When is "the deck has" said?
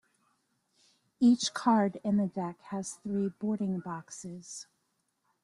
2.17-2.93